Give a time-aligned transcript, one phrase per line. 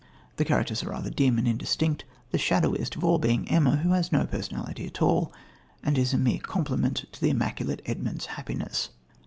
[0.37, 4.11] The characters are rather dim and indistinct, the shadowiest of all being Emma, who has
[4.11, 5.31] no personality at all,
[5.83, 8.89] and is a mere complement to the immaculate Edmund's happiness.